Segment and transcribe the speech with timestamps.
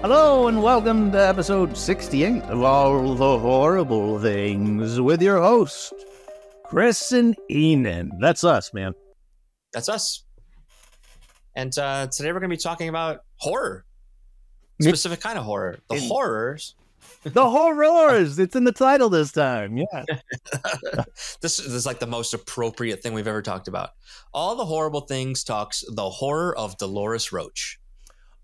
[0.00, 5.92] Hello and welcome to episode 68 of All the Horrible Things with your host,
[6.64, 8.10] Chris and Enan.
[8.20, 8.94] That's us, man.
[9.72, 10.24] That's us.
[11.56, 13.84] And uh, today we're going to be talking about horror,
[14.80, 15.80] specific kind of horror.
[15.88, 16.74] The In- horrors.
[17.24, 18.38] The horrors!
[18.38, 19.76] It's in the title this time.
[19.76, 20.04] Yeah.
[21.40, 23.90] This is like the most appropriate thing we've ever talked about.
[24.32, 27.77] All the horrible things talks the horror of Dolores Roach.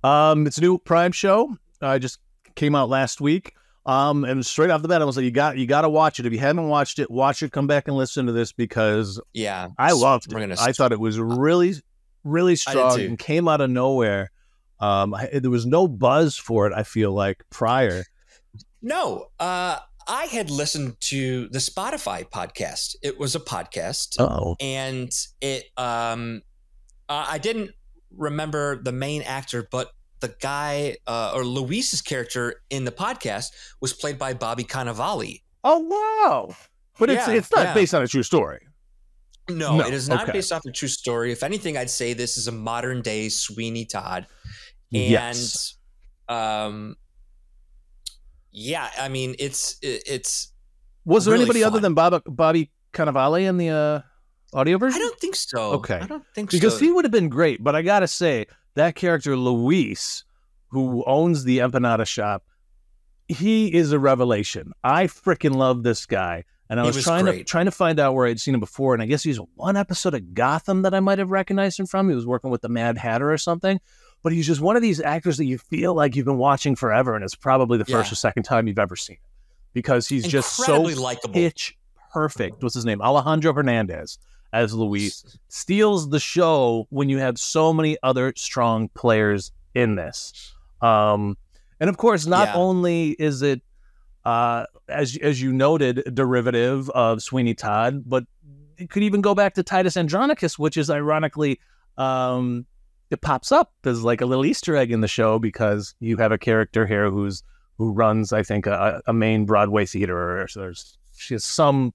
[0.05, 1.57] Um, it's a new Prime show.
[1.81, 2.19] I just
[2.55, 3.55] came out last week.
[3.87, 6.19] Um, and straight off the bat, I was like, you got you got to watch
[6.19, 6.25] it.
[6.27, 7.53] If you haven't watched it, watch it.
[7.53, 10.35] Come back and listen to this because Yeah, I loved it.
[10.35, 11.75] gonna I thought it was really,
[12.23, 14.31] really strong and came out of nowhere.
[14.81, 16.73] Um, I, there was no buzz for it.
[16.75, 18.05] I feel like prior.
[18.81, 22.97] No, uh, I had listened to the Spotify podcast.
[23.03, 25.11] It was a podcast, Oh, and
[25.43, 25.65] it.
[25.77, 26.41] Um,
[27.09, 27.73] I didn't
[28.17, 33.47] remember the main actor, but the guy uh, or Luis's character in the podcast
[33.81, 35.43] was played by Bobby Cannavale.
[35.63, 36.57] oh wow!
[36.99, 37.75] But it's Yeah, it's not yeah.
[37.75, 38.61] based on a true story.
[39.49, 40.33] No, No, it is not okay.
[40.33, 41.31] based off a true story.
[41.33, 44.27] If anything, I'd say this is a modern day Sweeney Todd.
[44.93, 45.77] And yes.
[46.29, 46.97] um
[48.53, 50.53] yeah, I mean it's it's
[51.05, 54.01] Was there really anybody other than Bob, Bobby Cannavale in the uh,
[54.55, 54.97] audio version?
[54.97, 55.73] I don't think so.
[55.73, 55.99] Okay.
[56.01, 56.79] I don't think because so.
[56.79, 57.63] Because he would have been great.
[57.63, 60.25] But I gotta say that character Luis,
[60.69, 62.45] who owns the empanada shop,
[63.29, 64.73] he is a revelation.
[64.83, 68.15] I freaking love this guy, and I was, was trying to trying to find out
[68.15, 71.01] where I'd seen him before, and I guess he's one episode of Gotham that I
[71.01, 72.09] might have recognized him from.
[72.09, 73.81] He was working with the Mad Hatter or something.
[74.23, 77.15] But he's just one of these actors that you feel like you've been watching forever,
[77.15, 79.23] and it's probably the first or second time you've ever seen him
[79.75, 81.35] because he's just so incredibly likable.
[81.35, 81.77] pitch
[82.11, 82.63] perfect.
[82.63, 83.03] What's his name?
[83.03, 84.19] Alejandro Hernandez
[84.55, 90.55] as Luis steals the show when you have so many other strong players in this.
[90.81, 91.37] Um,
[91.81, 92.55] and of course, not Yeah.
[92.55, 93.61] only is it
[94.25, 98.25] uh, as as you noted, derivative of Sweeney Todd, but
[98.79, 101.61] it could even go back to Titus Andronicus, which is ironically
[101.99, 102.65] um,
[103.11, 106.33] it pops up as like a little Easter egg in the show because you have
[106.33, 107.43] a character here who's
[107.77, 111.93] who runs, I think, a, a main Broadway theater, or there's she has some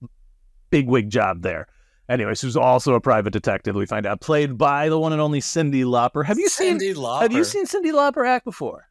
[0.70, 1.68] bigwig job there.
[2.10, 3.76] Anyways, who's also a private detective.
[3.76, 6.26] We find out played by the one and only Cyndi Lauper.
[6.26, 6.80] Have you seen?
[6.80, 7.22] Cyndi Lauper.
[7.22, 8.88] Have you seen Cyndi Lauper act before?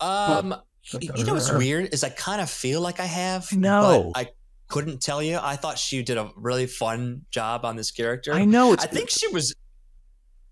[0.00, 0.54] Um,
[1.00, 3.50] you know what's weird is I kind of feel like I have.
[3.52, 4.10] No.
[4.14, 4.28] but I
[4.68, 5.38] couldn't tell you.
[5.40, 8.32] I thought she did a really fun job on this character.
[8.32, 9.54] I know it's I think she was.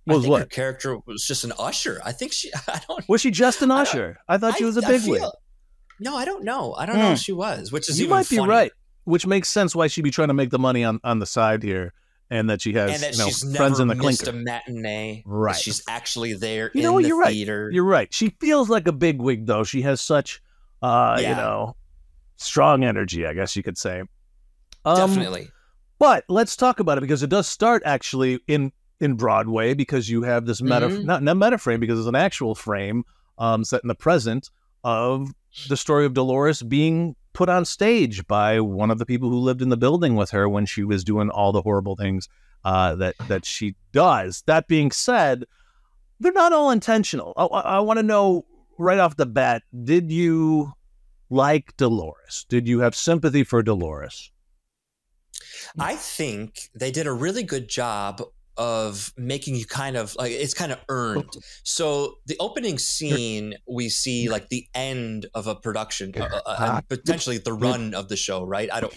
[0.06, 0.51] Was I think her what?
[0.51, 2.01] character was just an usher.
[2.05, 2.53] I think she.
[2.69, 3.09] I don't.
[3.09, 4.19] Was she just an usher?
[4.29, 5.21] I thought she I- was a I bigwig.
[5.21, 5.33] feel-
[5.99, 6.75] No, I don't know.
[6.75, 7.12] I don't know Hmm.
[7.15, 8.51] if she was, which is You even might be funnier.
[8.51, 8.73] right,
[9.05, 11.63] which makes sense why she'd be trying to make the money on, on the side
[11.63, 11.93] here,
[12.31, 14.39] and that she has And that you know, she's friends in the missed clinker.
[14.39, 15.23] a matinee.
[15.27, 15.57] Right.
[15.57, 17.33] She's actually there You in know the You're right.
[17.33, 17.71] theater.
[17.73, 18.13] You're right.
[18.13, 19.63] She feels like a bigwig, though.
[19.65, 20.43] She has such,
[20.83, 21.77] uh, you know,
[22.37, 23.27] strong energy.
[23.27, 24.03] I guess you could say.
[24.85, 25.49] Um, Definitely.
[25.99, 30.23] But let's talk about it because it does start actually in in Broadway because you
[30.23, 31.05] have this meta Mhm.
[31.05, 33.05] not not meta frame because it's an actual frame
[33.39, 34.51] um, set in the present
[34.83, 35.31] of
[35.69, 39.61] the story of Dolores being put on stage by one of the people who lived
[39.61, 42.28] in the building with her when she was doing all the horrible things
[42.65, 44.43] uh, that that she does.
[44.47, 45.44] That being said,
[46.19, 47.34] they're not all intentional.
[47.37, 48.47] I, I want to know
[48.78, 50.73] right off the bat: Did you
[51.28, 52.47] like Dolores?
[52.49, 54.31] Did you have sympathy for Dolores?
[55.78, 58.23] I think they did a really good job
[58.57, 61.37] of making you kind of like it's kind of earned.
[61.65, 67.39] So the opening scene, we see like the end of a production, uh, uh, potentially
[67.39, 68.45] the run of the show.
[68.45, 68.69] Right?
[68.73, 68.97] I don't.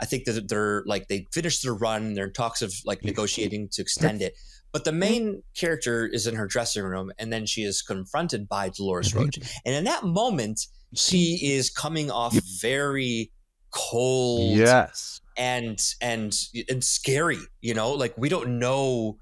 [0.00, 2.14] I think that they're like they finished their run.
[2.14, 4.34] They're in talks of like negotiating to extend it.
[4.72, 8.70] But the main character is in her dressing room, and then she is confronted by
[8.70, 9.38] Dolores Roach.
[9.66, 10.60] And in that moment,
[10.94, 13.30] she is coming off very
[13.70, 15.20] cold Yes.
[15.36, 16.34] And and
[16.68, 19.18] and scary you know like we don't know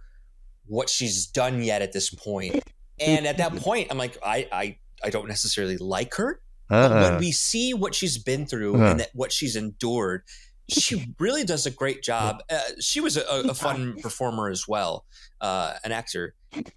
[0.67, 2.63] what she's done yet at this point
[2.99, 7.11] and at that point i'm like i i, I don't necessarily like her but Uh-uh.
[7.11, 8.85] when we see what she's been through Uh-huh.
[8.85, 10.23] and that what she's endured
[10.69, 15.05] she really does a great job uh, she was a, a fun performer as well
[15.41, 16.35] uh, an actor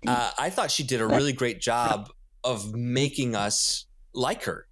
[0.07, 2.09] uh, i thought she did a really great job
[2.43, 4.67] of making us like her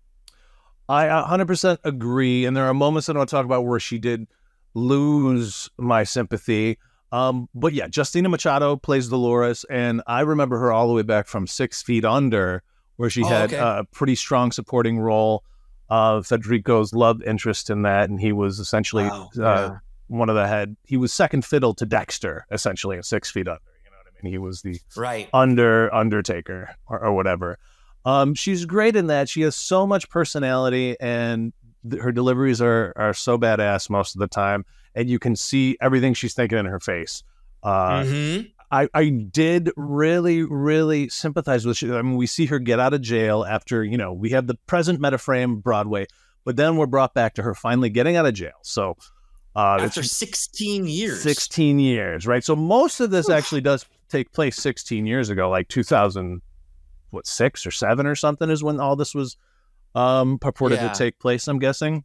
[0.89, 2.43] I 100% agree.
[2.43, 4.27] And there are moments that I want to talk about where she did
[4.73, 6.77] lose my sympathy.
[7.11, 11.27] Um, but yeah, Justina Machado plays Dolores, and I remember her all the way back
[11.27, 12.63] from Six Feet Under,
[12.95, 13.57] where she Oh, had okay.
[13.57, 15.43] a pretty strong supporting role.
[15.89, 19.77] Uh, Federico's love interest in that, and he was essentially Wow, uh, yeah.
[20.07, 20.77] one of the head.
[20.85, 23.59] He was second fiddle to Dexter, essentially, in Six Feet Under.
[23.83, 24.31] You know what I mean?
[24.31, 27.57] He was the right under Undertaker or, or whatever.
[28.05, 29.27] Um, she's great in that.
[29.27, 31.51] She has so much personality, and
[31.99, 36.13] her deliveries are are so badass most of the time, and you can see everything
[36.13, 37.23] she's thinking in her face.
[37.63, 38.51] Uh, Mhm.
[38.73, 41.83] I, I did really, really sympathize with.
[41.83, 44.55] I mean, we see her get out of jail after you know we have the
[44.65, 46.07] present metaframe Broadway,
[46.45, 48.53] but then we're brought back to her finally getting out of jail.
[48.61, 48.95] So
[49.57, 51.21] uh, it's After 16 years.
[51.21, 52.43] 16 years, right?
[52.43, 53.35] So most of this Oof.
[53.35, 56.41] actually does take place 16 years ago, like 2000,
[57.09, 59.35] what six or seven or something is when all this was
[59.95, 60.89] um, purported Yeah.
[60.89, 61.47] to take place.
[61.47, 62.03] I'm guessing.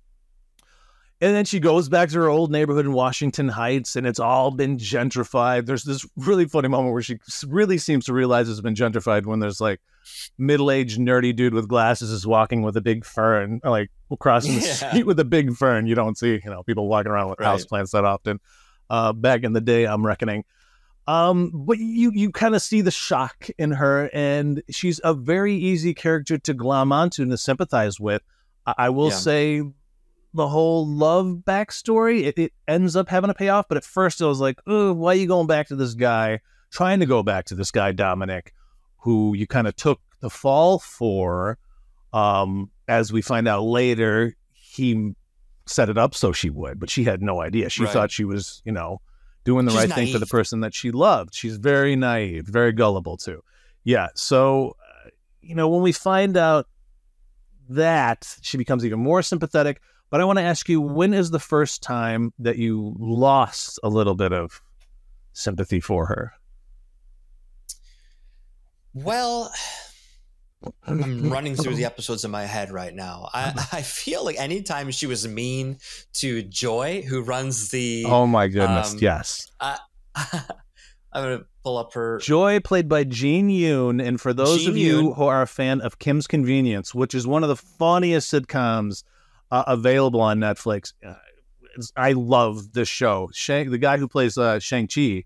[1.18, 4.50] And then she goes back to her old neighborhood in Washington Heights, and it's all
[4.50, 5.64] been gentrified.
[5.64, 7.16] There's this really funny moment where she
[7.46, 9.80] really seems to realize it's been gentrified when there's like
[10.36, 13.90] middle-aged nerdy dude with glasses is walking with a big fern, like
[14.20, 14.72] crossing the Yeah.
[14.90, 15.86] street with a big fern.
[15.86, 17.48] You don't see, you know, people walking around with Right.
[17.58, 18.38] houseplants that often.
[18.90, 20.44] Uh, back in the day, I'm reckoning.
[21.08, 25.54] Um, but you you kind of see the shock in her, and she's a very
[25.54, 28.22] easy character to glom onto and to sympathize with.
[28.66, 29.16] I, I will Yeah.
[29.16, 29.62] say
[30.34, 34.26] the whole love backstory, it, it ends up having a payoff, but at first it
[34.26, 37.46] was like, oh, why are you going back to this guy, trying to go back
[37.46, 38.52] to this guy, Dominic,
[38.98, 41.56] who you kind of took the fall for.
[42.12, 45.12] Um, as we find out later, he
[45.66, 47.70] set it up so she would, but she had no idea.
[47.70, 47.92] She Right.
[47.92, 49.00] thought she was, you know,
[49.46, 51.32] doing the She's right thing for the person that she loved.
[51.32, 53.42] She's very naive, very gullible too.
[53.84, 54.08] Yeah.
[54.14, 54.76] So,
[55.06, 55.10] uh,
[55.40, 56.66] you know, when we find out
[57.70, 59.80] that, she becomes even more sympathetic.
[60.10, 63.88] But I want to ask you, when is the first time that you lost a
[63.88, 64.60] little bit of
[65.32, 66.32] sympathy for her?
[68.94, 69.52] Well,
[70.86, 73.28] I'm running through the episodes in my head right now.
[73.32, 75.78] I, I feel like anytime she was mean
[76.14, 78.04] to Joy, who runs the.
[78.06, 79.50] Oh my goodness, um, yes.
[79.60, 82.18] I'm going to pull up her.
[82.18, 85.16] Joy, played by Jean Yoon, and for those Jean of you Yoon.
[85.16, 89.02] who are a fan of Kim's Convenience, which is one of the funniest sitcoms
[89.50, 91.14] uh, available on Netflix, uh,
[91.96, 93.30] I love this show.
[93.32, 95.24] Shang, the guy who plays uh, Shang Chi,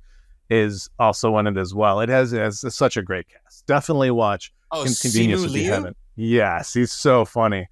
[0.51, 2.01] is also on it as well.
[2.01, 3.67] It has, it has such a great cast.
[3.67, 5.71] Definitely watch Oh, Kim's Convenience Simu if you Liu?
[5.73, 5.97] haven't.
[6.17, 7.69] Yes, he's so funny.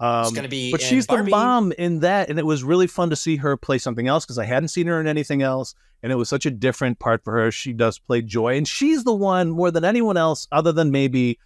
[0.00, 0.70] Um, going to be.
[0.72, 1.24] but she's Barbie.
[1.24, 4.24] the mom in that, and it was really fun to see her play something else
[4.24, 7.22] because I hadn't seen her in anything else, and it was such a different part
[7.22, 7.50] for her.
[7.52, 11.38] She does play Joy, and she's the one more than anyone else, other than maybe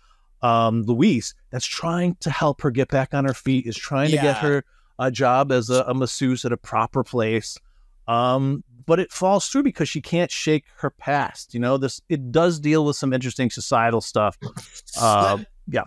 [0.43, 4.17] um, Luis, that's trying to help her get back on her feet, is trying to
[4.17, 4.65] get her
[5.01, 7.59] a job as a, a masseuse at a proper place.
[8.07, 11.55] Um, but it falls through because she can't shake her past.
[11.55, 14.39] You know, this it does deal with some interesting societal stuff.
[15.01, 15.83] Uh, yeah.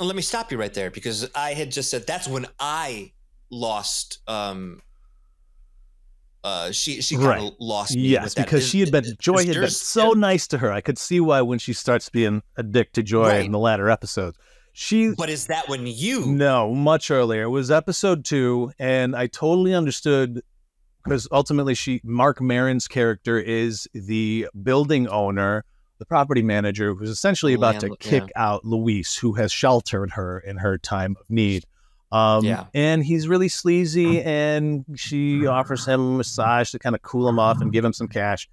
[0.00, 3.12] Let me stop you right there because I had just said that's when I
[3.50, 4.18] lost.
[4.28, 4.80] Um,
[6.42, 7.42] uh, she she kind Right.
[7.42, 8.02] of lost me.
[8.02, 10.72] Yes, because Is- she had been is- Joy is had been so nice to her.
[10.72, 13.44] I could see why when she starts being a dick to Joy Right.
[13.44, 14.38] in the latter episodes.
[14.72, 16.24] She But is that when you?
[16.26, 17.42] no much earlier.
[17.42, 20.42] It was episode two, and I totally understood
[21.04, 25.64] because ultimately she Marc Maron's character is the building owner,
[25.98, 30.56] the property manager, who's essentially about to kick out Luis, who has sheltered her in
[30.58, 31.64] her time of need.
[32.12, 32.64] Um, Yeah.
[32.74, 37.38] and he's really sleazy, and she offers him a massage to kind of cool him
[37.38, 38.48] off and give him some cash,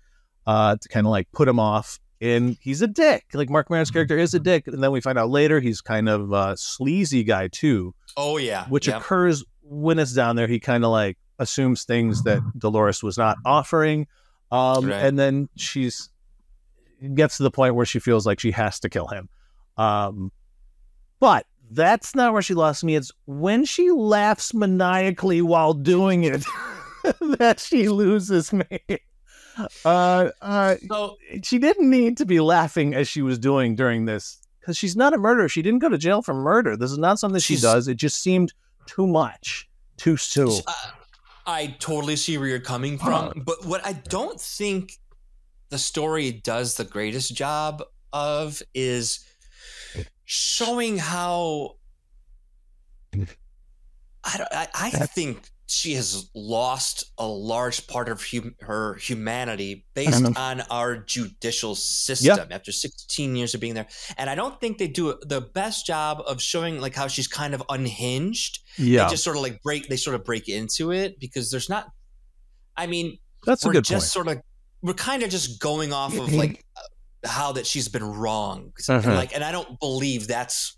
[0.45, 2.00] uh, to kind of like put him off.
[2.21, 3.25] And he's a dick.
[3.33, 6.07] Like Marc Maron's character is a dick, and then we find out later he's kind
[6.10, 8.98] of a sleazy guy too, Oh yeah, which yeah.
[8.98, 10.48] occurs when it's down there.
[10.48, 14.08] He kind of like assumes things that Dolores was not offering,
[14.51, 15.06] um, Right.
[15.06, 16.10] and then she's
[17.13, 19.29] gets to the point where she feels like she has to kill him.
[19.77, 20.32] Um,
[21.20, 22.96] but that's not where she lost me.
[22.96, 26.44] It's when she laughs maniacally while doing it
[27.38, 28.65] that she loses me.
[29.86, 34.39] Uh, uh, So she didn't need to be laughing as she was doing during this
[34.60, 35.50] because she's not a murderer.
[35.50, 36.75] She didn't go to jail for murder.
[36.77, 37.88] This is not something she does.
[37.88, 38.53] It just seemed
[38.86, 39.67] too much,
[39.98, 40.62] too soon.
[40.67, 40.91] I,
[41.47, 44.99] I totally see where you're coming from, but what I don't think
[45.69, 49.25] the story does the greatest job of is
[50.25, 51.77] showing how.
[54.23, 59.86] I, don't, I, I think she has lost a large part of hum, her humanity
[59.93, 60.38] based Mhm.
[60.38, 64.88] on our judicial system after 16 years of being there and i don't think they
[64.88, 69.24] do the best job of showing like how she's kind of unhinged Yeah, they just
[69.25, 71.91] sort of like break they sort of break into it because there's not
[72.77, 74.25] i mean that's a we're good just point.
[74.25, 74.43] sort of
[74.81, 79.03] we're kind of just going off of like uh, how that she's been wrong Mhm.
[79.03, 80.77] and like and i don't believe that's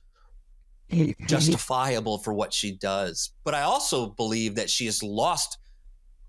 [1.27, 3.31] justifiable for what she does.
[3.43, 5.57] But i also believe that she has lost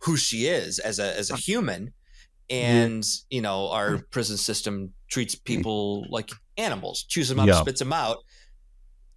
[0.04, 1.92] who she is as a as a human.
[2.48, 7.60] And you know our prison system treats people like animals chews them up Yeah.
[7.60, 8.18] spits them out.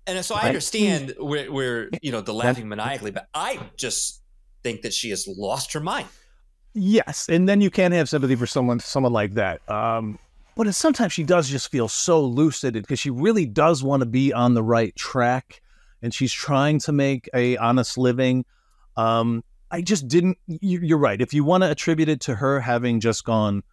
[0.06, 4.22] And so I understand where, where you know the laughing maniacally, but I just
[4.62, 6.08] think that she has lost her mind.
[6.74, 9.62] Yes, and then you can't have sympathy for someone someone like that.
[9.70, 10.20] Um,
[10.56, 14.34] but sometimes she does just feel so lucid because she really does want to be
[14.34, 15.62] on the right track,
[16.02, 18.46] and she's trying to make a honest living.
[18.98, 20.38] Um, I just didn't.
[20.48, 21.20] You're right.
[21.20, 23.64] If you want to attribute it to her having just gone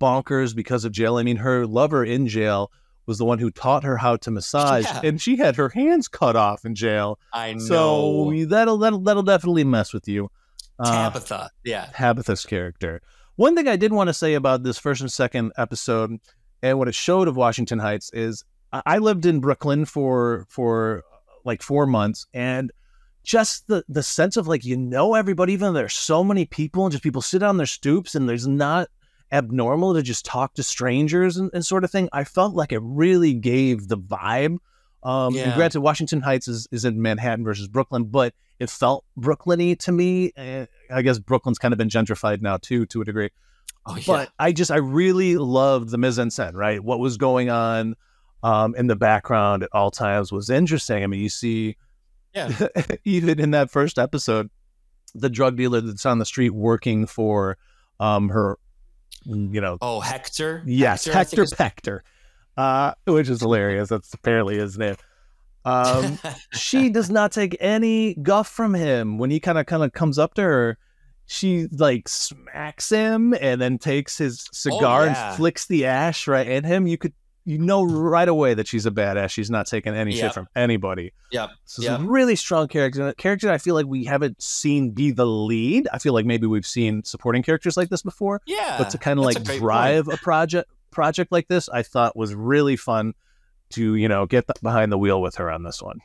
[0.00, 2.72] bonkers because of jail, I mean, her lover in jail
[3.06, 5.00] was the one who taught her how to massage, yeah.
[5.04, 7.18] and she had her hands cut off in jail.
[7.32, 7.58] I know.
[7.58, 10.30] So that'll that'll that'll definitely mess with you.
[10.78, 13.00] Uh, Tabitha, yeah, Tabitha's character.
[13.36, 16.20] One thing I did want to say about this first and second episode,
[16.62, 21.16] and what it showed of Washington Heights, is I lived in Brooklyn for for uh,
[21.44, 22.70] like four months, and
[23.24, 26.84] just the the sense of like you know everybody, even though there's so many people,
[26.84, 28.88] and just people sit on their stoops, and there's not
[29.32, 32.08] abnormal to just talk to strangers and, and sort of thing.
[32.12, 34.58] I felt like it really gave the vibe.
[35.04, 35.42] Um, yeah.
[35.42, 39.92] And granted, Washington Heights is, is in Manhattan versus Brooklyn, but it felt Brooklyny to
[39.92, 40.32] me.
[40.36, 43.30] I guess Brooklyn's kind of been gentrified now too, to a degree.
[43.86, 44.02] Oh, yeah.
[44.06, 46.82] But I just, I really loved the mise en scène, right?
[46.82, 47.96] What was going on
[48.42, 51.02] um, in the background at all times was interesting.
[51.02, 51.76] I mean, you see,
[52.34, 52.68] yeah,
[53.04, 54.50] even in that first episode,
[55.14, 57.58] the drug dealer that's on the street working for
[58.00, 58.58] um, her
[59.24, 59.78] you know.
[59.80, 60.62] Oh, Hector.
[60.66, 62.00] Yes, Hector, Hector Pector,
[62.56, 63.88] uh, which is hilarious.
[63.88, 64.96] That's apparently his name.
[65.64, 66.18] Um,
[66.52, 70.18] she does not take any guff from him when he kind of kind of comes
[70.18, 70.78] up to her.
[71.26, 75.28] She like smacks him and then takes his cigar oh, yeah.
[75.28, 76.86] and flicks the ash right at him.
[76.86, 77.14] You could
[77.46, 79.30] you know right away that she's a badass.
[79.30, 80.26] She's not taking any yep.
[80.26, 81.12] shit from anybody.
[81.32, 81.50] Yep.
[81.64, 82.00] So yep.
[82.00, 83.08] a really strong character.
[83.08, 85.88] A character I feel like we haven't seen be the lead.
[85.92, 88.40] I feel like maybe we've seen supporting characters like this before.
[88.46, 88.76] Yeah.
[88.78, 90.18] But to kind of like drive point.
[90.18, 93.14] a project project like this, I thought was really fun
[93.70, 95.98] to, you know, get behind the wheel with her on this one.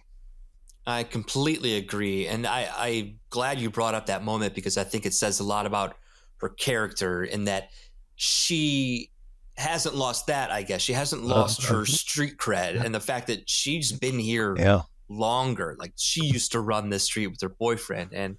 [0.87, 2.27] I completely agree.
[2.27, 5.43] And I, I'm glad you brought up that moment because I think it says a
[5.43, 5.95] lot about
[6.37, 7.69] her character in that
[8.15, 9.11] she
[9.55, 10.81] hasn't lost that, I guess.
[10.81, 14.55] She hasn't uh, lost uh, her street cred and the fact that she's been here
[14.57, 14.81] yeah.
[15.09, 15.75] longer.
[15.77, 18.37] Like she used to run this street with her boyfriend and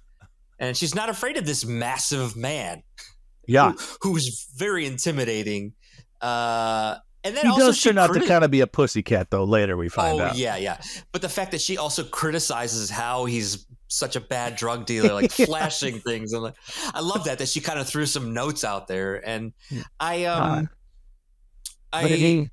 [0.59, 2.83] and she's not afraid of this massive man.
[3.47, 3.71] Yeah.
[4.01, 5.73] Who, who's very intimidating.
[6.21, 9.43] Uh and then he also does turn out to kind of be a pussycat, though.
[9.43, 10.35] Later we find oh, out.
[10.35, 10.81] yeah, yeah.
[11.11, 15.37] But the fact that she also criticizes how he's such a bad drug dealer, like
[15.37, 15.45] yeah.
[15.45, 16.55] flashing things, and like,
[16.93, 19.17] I love that that she kind of threw some notes out there.
[19.27, 19.53] And
[19.99, 20.69] I, um,
[21.93, 22.49] I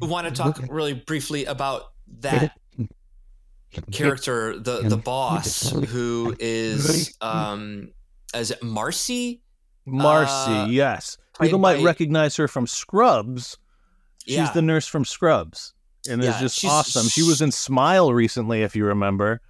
[0.00, 2.52] want to talk really briefly about that
[3.92, 7.90] character, the the boss, who is um,
[8.34, 9.42] is it Marcy?
[9.84, 11.18] Marcy, uh, yes.
[11.40, 13.58] People might by, recognize her from Scrubs.
[14.24, 14.52] She's yeah.
[14.52, 15.74] the nurse from Scrubs,
[16.08, 17.08] and yeah, is just awesome.
[17.08, 19.40] She was in Smile recently, if you remember.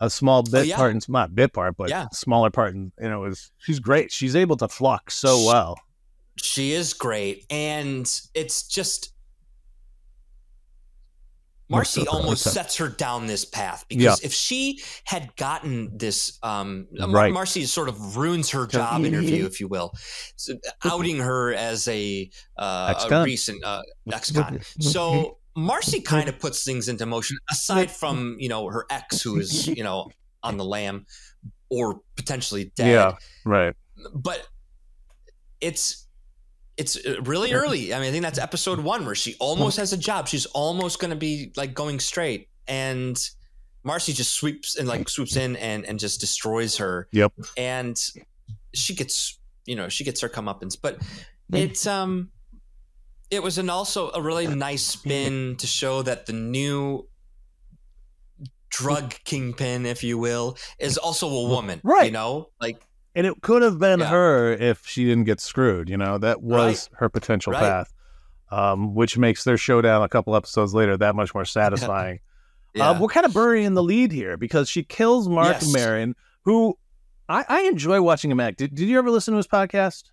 [0.00, 0.76] A small oh, bit oh, yeah.
[0.76, 2.08] part, in, not bit part, but yeah.
[2.12, 4.10] smaller part, and you know, was she's great.
[4.10, 5.78] She's able to flux so well.
[6.36, 9.12] She is great, and it's just
[11.72, 14.26] Marcy almost sets her down this path because yeah.
[14.26, 17.32] if she had gotten this, um, right.
[17.32, 19.92] Marcy sort of ruins her job interview, if you will,
[20.84, 24.60] outing her as a, uh, a recent uh, ex-con.
[24.80, 27.38] So Marcy kind of puts things into motion.
[27.50, 30.10] Aside from you know her ex, who is you know
[30.42, 31.06] on the lam
[31.70, 32.88] or potentially dead.
[32.88, 33.74] Yeah, right.
[34.14, 34.46] But
[35.60, 36.01] it's
[36.82, 37.94] it's uh, really early.
[37.94, 40.26] I mean, I think that's episode one where she almost has a job.
[40.26, 43.16] She's almost going to be like going straight, and
[43.84, 47.08] Marcy just sweeps and like swoops in and and just destroys her.
[47.12, 47.32] Yep.
[47.56, 47.96] And
[48.74, 51.00] she gets you know she gets her comeuppance, but
[51.52, 52.30] it's um
[53.30, 57.08] it was an also a really nice spin to show that the new
[58.70, 61.80] drug kingpin, if you will, is also a woman.
[61.84, 62.06] Right.
[62.06, 62.82] You know, like
[63.14, 64.06] and it could have been yeah.
[64.06, 65.88] her if she didn't get screwed.
[65.88, 66.98] You know, that was right.
[67.00, 67.60] her potential right.
[67.60, 67.92] path,
[68.50, 72.20] um, which makes their showdown a couple episodes later that much more satisfying.
[72.74, 72.90] yeah.
[72.90, 75.72] uh, we're kind of burying the lead here because she kills Marc yes.
[75.72, 76.14] Maron,
[76.44, 76.76] who
[77.28, 78.58] I, I, enjoy watching him act.
[78.58, 80.04] Did, did you ever listen to his podcast?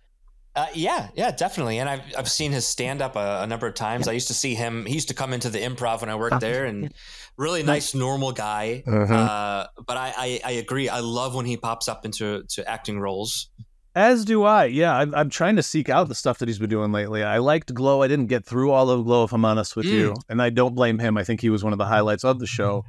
[0.56, 1.78] Uh, yeah, yeah, definitely.
[1.78, 4.08] And I've I've seen his stand up a, a, number of times.
[4.08, 4.84] I used to see him.
[4.84, 6.92] He used to come into the improv when I worked there, and
[7.40, 8.84] really nice, normal guy.
[8.86, 9.14] Uh-huh.
[9.14, 10.88] Uh, but I, I, I agree.
[10.88, 13.48] I love when he pops up into to acting roles.
[13.94, 14.66] As do I.
[14.66, 17.24] Yeah, I'm, I'm trying to seek out the stuff that he's been doing lately.
[17.24, 18.02] I liked Glow.
[18.02, 19.92] I didn't get through all of Glow, if I'm honest with mm.
[19.92, 21.16] you, and I don't blame him.
[21.16, 22.84] I think he was one of the highlights of the show.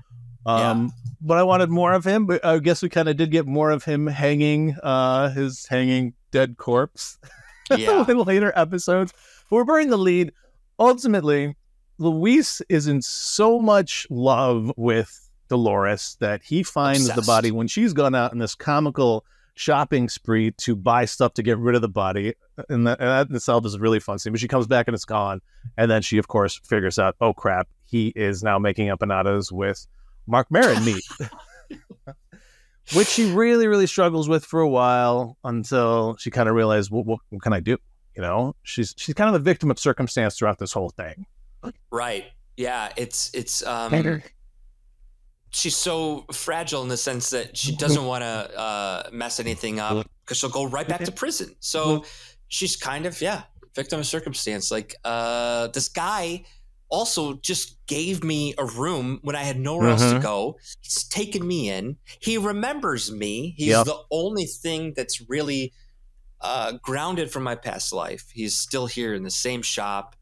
[0.46, 1.12] Um, yeah.
[1.22, 2.28] But I wanted more of him.
[2.28, 6.14] But I guess we kind of did get more of him hanging, uh, his hanging
[6.32, 7.18] dead corpse.
[7.78, 8.06] yeah.
[8.08, 9.14] in later episodes.
[9.50, 10.34] But we're burying the lead.
[10.80, 11.56] Ultimately,
[12.02, 17.16] Luis is in so much love with Dolores that he finds Obsessed.
[17.16, 21.44] the body when she's gone out in this comical shopping spree to buy stuff to
[21.44, 22.34] get rid of the body.
[22.70, 24.34] And that, and that in itself is a really fun scene.
[24.34, 25.42] But she comes back and it's gone.
[25.78, 29.86] And then she, of course, figures out, oh crap, he is now making empanadas with
[30.26, 31.04] Marc Maron meat.
[32.94, 37.06] Which she really, really struggles with for a while until she kind of realized, what,
[37.06, 37.78] what, what can I do?
[38.16, 41.26] You know, she's she's kind of a victim of circumstance throughout this whole thing.
[41.92, 42.26] Right.
[42.58, 42.92] Yeah.
[42.98, 43.92] It's it's um
[45.52, 50.08] she's so fragile in the sense that she doesn't want to uh, mess anything up
[50.24, 51.56] because she'll go right back to prison.
[51.60, 52.06] So
[52.48, 53.44] she's kind of yeah,
[53.76, 54.72] victim of circumstance.
[54.72, 56.46] Like uh, this guy
[56.90, 60.58] also just gave me a room when I had nowhere else to go.
[60.82, 61.98] He's taken me in.
[62.20, 63.54] He remembers me.
[63.58, 63.86] He's Yep.
[63.86, 65.74] the only thing that's really
[66.42, 68.26] uh, grounded from my past life.
[68.34, 70.16] He's still here in the same shop.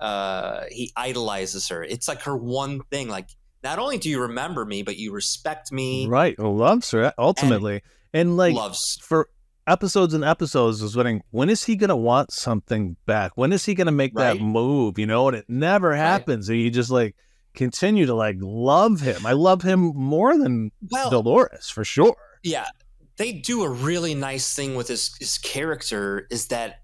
[0.00, 1.82] Uh, he idolizes her.
[1.84, 3.08] It's like her one thing.
[3.08, 3.28] Like,
[3.62, 6.06] not only do you remember me, but you respect me.
[6.06, 6.38] Right.
[6.38, 7.82] Loves her ultimately.
[8.12, 8.98] And, like loves.
[9.02, 9.28] for
[9.66, 13.32] episodes and episodes is wondering when is he gonna want something back?
[13.36, 14.98] When is he gonna make that move?
[14.98, 16.48] You know, and it never happens.
[16.48, 17.16] And you just like
[17.54, 19.26] continue to like love him.
[19.26, 22.16] I love him more than Well, Dolores for sure.
[22.42, 22.66] yeah,
[23.16, 26.26] they do a really nice thing with his his character.
[26.30, 26.80] Is that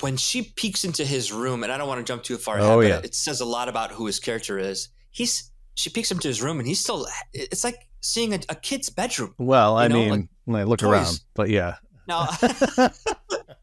[0.00, 2.70] when she peeks into his room, and I don't want to jump too far ahead,
[2.70, 3.00] Oh, but yeah.
[3.02, 4.88] it says a lot about who his character is.
[5.10, 7.06] He's she peeks into his room, and he's still.
[7.32, 9.34] It's like seeing a, a kid's bedroom.
[9.38, 10.90] Well, I know, mean, like when I look toys.
[10.90, 11.76] around, but yeah.
[12.06, 12.28] Now,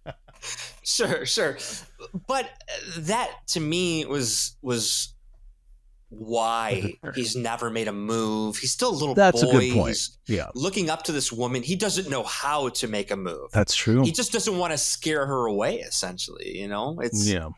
[0.84, 1.58] sure, sure,
[2.27, 2.50] but
[2.98, 5.13] that to me was was
[6.17, 8.57] why he's never made a move.
[8.57, 9.89] He's still a little That's a good point.
[9.89, 11.63] He's Yeah, looking up to this woman.
[11.63, 13.51] He doesn't know how to make a move.
[13.51, 14.03] that's true.
[14.03, 15.79] He just doesn't want to scare her away.
[15.79, 17.50] Essentially, you know, it's Yeah.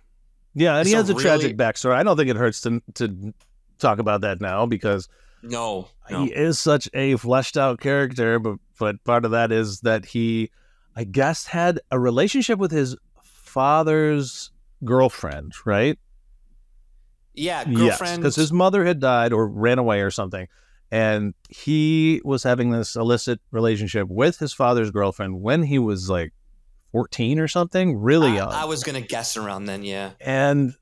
[0.53, 1.93] Yeah, and he has a a tragic backstory.
[1.93, 3.33] I don't think it hurts to to
[3.77, 5.07] talk about that now because
[5.43, 6.23] no, no.
[6.23, 10.49] he is such a fleshed out character, but but part of that is that he,
[10.95, 14.51] I guess, had a relationship with his father's
[14.83, 15.99] girlfriend, right?
[17.37, 18.21] Yeah, girlfriend.
[18.21, 20.47] because his mother had died or ran away or something,
[20.91, 26.33] and he was having this illicit relationship with his father's girlfriend when he was like
[26.91, 28.51] fourteen or something, really young.
[28.51, 29.83] I, I was gonna guess around then.
[29.83, 30.73] Yeah, and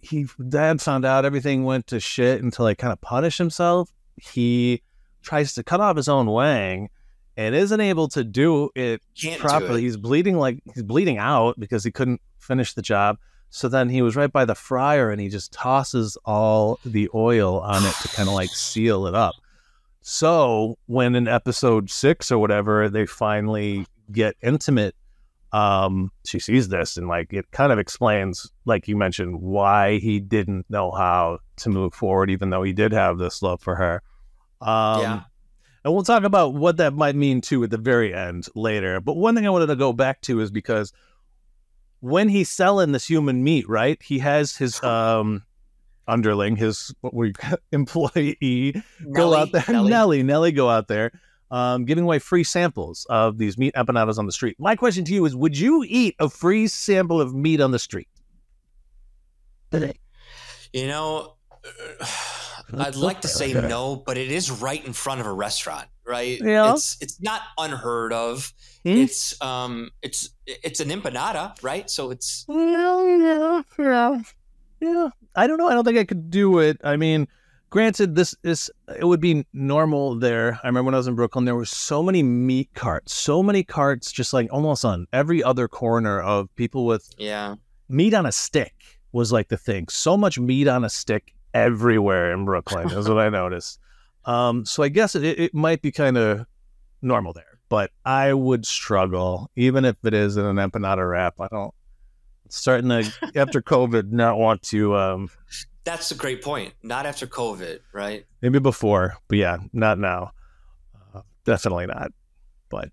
[0.00, 4.82] he dad found out everything went to shit until he kind of punished himself he
[5.22, 6.88] tries to cut off his own wang
[7.36, 9.82] and isn't able to do it can't properly do it.
[9.82, 13.16] he's bleeding like he's bleeding out because he couldn't finish the job
[13.50, 17.60] so then he was right by the fryer and he just tosses all the oil
[17.60, 19.34] on it to kind of like seal it up
[20.00, 24.94] so when in episode six or whatever they finally get intimate
[25.52, 30.20] um she sees this and like it kind of explains like you mentioned why he
[30.20, 34.02] didn't know how to move forward even though he did have this love for her
[34.60, 35.20] um Yeah.
[35.84, 39.16] and we'll talk about what that might mean too at the very end later but
[39.16, 40.92] one thing i wanted to go back to is because
[42.00, 45.42] when he's selling this human meat right he has his um
[46.06, 47.32] underling his what we
[47.72, 48.82] employee
[49.12, 49.90] go out there Nelly.
[49.90, 51.12] Nelly Nelly go out there
[51.50, 54.56] um, giving away free samples of these meat empanadas on the street.
[54.58, 57.78] My question to you is: Would you eat a free sample of meat on the
[57.78, 58.08] street?
[59.70, 59.98] Today.
[60.72, 61.34] You know,
[62.78, 66.40] I'd like to say no, but it is right in front of a restaurant, right?
[66.42, 66.72] Yeah.
[66.72, 68.52] It's it's not unheard of.
[68.84, 68.96] Hmm?
[68.96, 71.88] It's um it's it's an empanada, right?
[71.90, 74.22] So it's Yeah, yeah,
[74.80, 75.08] yeah.
[75.36, 75.68] I don't know.
[75.68, 76.80] I don't think I could do it.
[76.82, 77.28] I mean,
[77.70, 80.58] granted, this is it would be normal there.
[80.62, 83.62] I remember when I was in Brooklyn, there were so many meat carts, so many
[83.62, 87.56] carts, just like almost on every other corner of people with yeah.
[87.88, 88.74] meat on a stick
[89.12, 89.88] was like the thing.
[89.88, 93.80] So much meat on a stick everywhere in Brooklyn is what I noticed.
[94.24, 96.46] Um, so I guess it, it might be kind of
[97.02, 101.40] normal there, but I would struggle, even if it is in an empanada wrap.
[101.40, 101.72] I don't
[102.48, 104.96] starting to after COVID not want to.
[104.96, 105.30] Um,
[105.84, 106.74] That's a great point.
[106.82, 108.26] Not after COVID, right?
[108.42, 110.32] maybe before, but yeah, not now.
[111.14, 112.12] Uh, definitely not.
[112.68, 112.90] But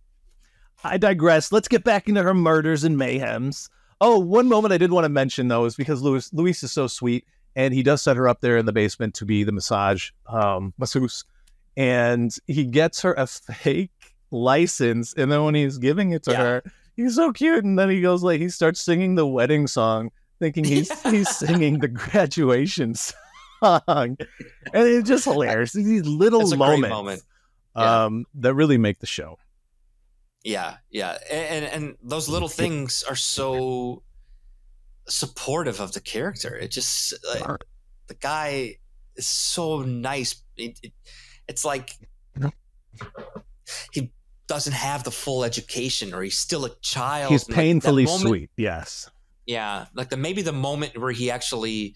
[0.84, 1.52] I digress.
[1.52, 3.70] Let's get back into her murders and mayhems.
[4.02, 6.88] Oh, one moment I did want to mention though is because Luis Luis is so
[6.88, 10.12] sweet, and he does set her up there in the basement to be the massage
[10.28, 11.24] um, masseuse,
[11.78, 13.92] and he gets her a fake
[14.32, 16.38] license, and then when he's giving it to Yeah.
[16.44, 16.64] her,
[16.96, 20.64] he's so cute, and then he goes like he starts singing the wedding song, thinking
[20.64, 21.12] he's Yeah.
[21.12, 22.94] he's singing the graduation
[23.64, 24.18] song, and
[24.74, 25.74] it's just hilarious.
[25.74, 27.24] These little moments moment.
[27.76, 28.06] Yeah.
[28.06, 29.38] um, that really make the show.
[30.44, 34.04] Yeah, yeah, and and, and those little things are so
[35.08, 36.56] supportive of the character.
[36.56, 37.60] It just like,
[38.08, 38.78] the guy
[39.16, 40.42] is so nice.
[40.58, 40.94] It, it,
[41.48, 41.92] it's like
[43.92, 44.12] he
[44.48, 47.32] doesn't have the full education, or he's still a child.
[47.32, 48.50] He's painfully moment- sweet.
[48.58, 49.10] Yes.
[49.48, 51.96] Yeah, like the maybe the moment where he actually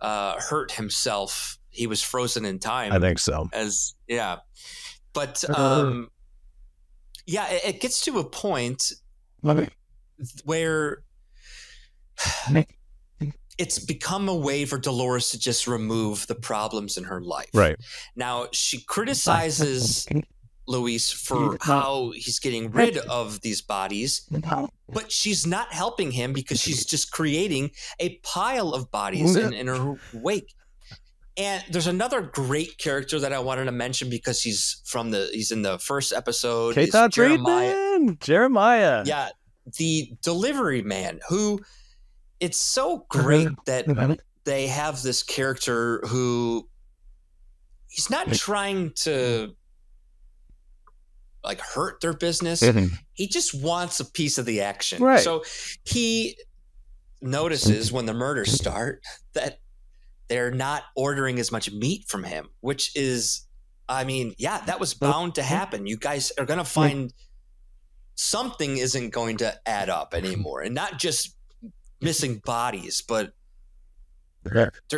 [0.00, 2.92] uh, hurt himself, he was frozen in time.
[2.92, 3.48] I think so.
[3.54, 4.40] as yeah,
[5.14, 5.54] but Uh.
[5.54, 6.10] um,
[7.26, 8.92] yeah, it, it gets to a point
[10.44, 11.03] where
[13.58, 17.50] it's become a way for Dolores to just remove the problems in her life.
[17.54, 17.76] Right.
[18.16, 20.06] Now she criticizes
[20.66, 24.28] Luis for how he's getting rid of these bodies,
[24.88, 29.66] but she's not helping him because she's just creating a pile of bodies in, in
[29.66, 30.54] her wake.
[31.36, 35.50] And there's another great character that I wanted to mention because he's from the he's
[35.50, 36.76] in the first episode.
[36.76, 36.84] K.
[36.84, 38.14] is Jeremiah.
[38.20, 39.02] Jeremiah.
[39.04, 39.30] Yeah,
[39.76, 41.60] the delivery man who
[42.40, 46.68] it's so great that they have this character who
[47.88, 49.54] he's not trying to
[51.42, 52.60] like hurt their business.
[53.12, 55.02] He just wants a piece of the action.
[55.02, 55.20] Right.
[55.20, 55.44] So
[55.84, 56.36] he
[57.20, 59.02] notices when the murders start
[59.34, 59.60] that
[60.28, 63.46] they're not ordering as much meat from him, which is
[63.88, 65.86] I mean, yeah, that was bound to happen.
[65.86, 67.12] You guys are going to find
[68.14, 70.62] something isn't going to add up anymore.
[70.62, 71.36] And not just
[72.00, 73.32] missing bodies, but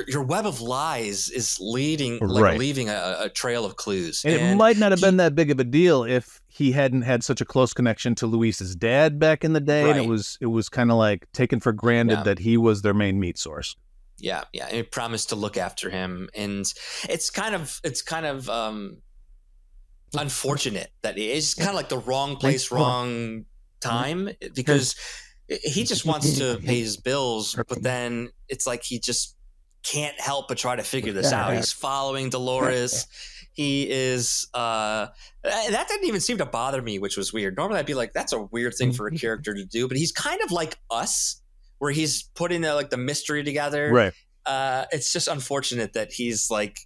[0.09, 2.59] your web of lies is leading like Right.
[2.59, 4.25] leaving a, a trail of clues.
[4.25, 7.03] And it might not have he- been that big of a deal if he hadn't
[7.03, 10.37] had such a close connection to Luis's dad back in the day, and it was
[10.41, 12.23] it was kind of like taken for granted Yeah.
[12.25, 13.77] that he was their main meat source.
[14.19, 16.73] yeah yeah it promised to look after him and
[17.09, 18.97] it's kind of it's kind of um
[20.19, 23.45] unfortunate that it's kind of like the wrong place wrong
[23.81, 24.95] time because
[25.49, 29.37] he just wants to pay his bills but then it's like he just
[29.83, 31.55] can't help but try to figure this out.
[31.55, 33.07] He's following dolores.
[33.53, 35.07] He is uh
[35.43, 37.57] that didn't even seem to bother me which was weird.
[37.57, 40.13] Normally i'd be like that's a weird thing for a character to do but he's
[40.13, 41.41] kind of like us
[41.79, 43.91] where he's putting the, like the mystery together.
[43.91, 44.13] Right.
[44.45, 46.79] uh, it's just unfortunate that he's like,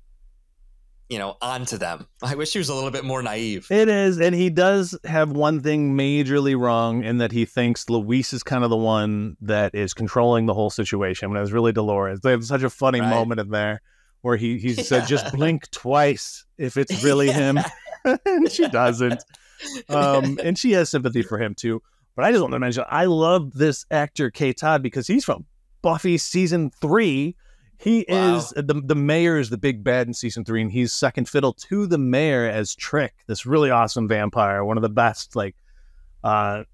[1.11, 2.07] you know, onto them.
[2.23, 3.67] I wish he was a little bit more naive.
[3.71, 8.33] It is, and he does have one thing majorly wrong in that he thinks Luis
[8.33, 12.21] is kind of the one that is controlling the whole situation when it's really Dolores.
[12.21, 13.11] They have such a funny Right.
[13.11, 13.83] moment in there
[14.23, 17.59] where he he said, "Just blink twice if it's really him,"
[18.05, 19.23] and she doesn't.
[19.89, 21.83] Um, and she has sympathy for him too.
[22.17, 24.53] But I just want to mention, I love this actor K.
[24.53, 25.45] Todd because he's from
[25.83, 27.37] Buffy season three.
[27.81, 28.37] He Wow.
[28.37, 31.55] is the the mayor is the big bad in season three, and he's second fiddle
[31.55, 35.57] to the mayor as Trick, this really awesome vampire, one of the best like
[36.23, 36.65] uh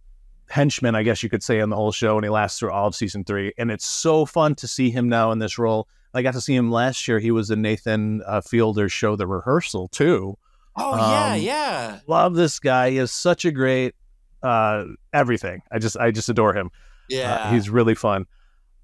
[0.49, 2.89] henchmen, I guess you could say, in the whole show, and he lasts through all
[2.89, 3.53] of season three.
[3.59, 5.89] And it's so fun to see him now in this role.
[6.15, 7.19] I got to see him last year.
[7.19, 10.39] He was in Nathan uh, Fielder's show, The Rehearsal, too.
[10.77, 11.99] Oh yeah, Um, yeah.
[12.07, 12.91] Love this guy.
[12.91, 13.95] He is such a great
[14.43, 15.63] uh everything.
[15.73, 16.71] I just I just adore him.
[17.09, 17.35] Yeah.
[17.35, 18.27] Uh, he's really fun.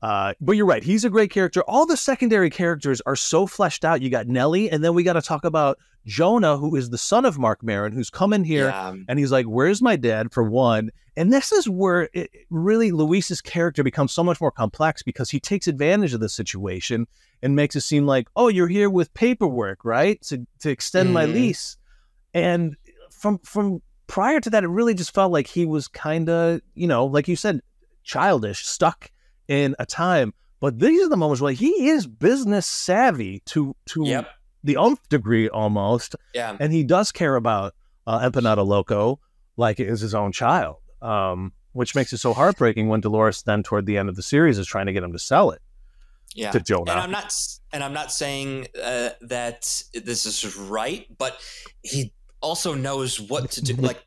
[0.02, 0.82] Uh, but you're right.
[0.82, 1.62] He's a great character.
[1.62, 4.02] All the secondary characters are so fleshed out.
[4.02, 7.24] You got Nellie, and then we got to talk about Jonah, who is the son
[7.24, 8.96] of Marc Maron, who's come in here yeah.
[9.08, 13.40] and he's like, "Where's my dad?" For one, and this is where it really Luis's
[13.40, 17.06] character becomes so much more complex because he takes advantage of the situation
[17.40, 20.20] and makes it seem like, "Oh, you're here with paperwork, right?
[20.22, 21.34] To to extend my Mhm.
[21.34, 21.76] lease."
[22.34, 22.76] And
[23.12, 26.88] from from prior to that, it really just felt like he was kind of, you
[26.88, 27.60] know, like you said,
[28.02, 29.12] childish, stuck
[29.52, 30.32] in a time.
[30.60, 34.28] But these are the moments where he is business savvy to to Yep.
[34.64, 36.56] the nth degree almost Yeah.
[36.58, 37.74] and he does care about
[38.06, 39.20] uh, Empanada Loco
[39.56, 43.62] like it is his own child, um, which makes it so heartbreaking when Dolores then
[43.62, 45.60] toward the end of the series is trying to get him to sell it
[46.34, 46.50] Yeah.
[46.52, 46.92] to Jonah.
[46.92, 47.34] And I'm not
[47.72, 51.36] and I'm not saying uh, that this is right, but
[51.82, 53.74] he also knows what to do.
[53.90, 54.00] Like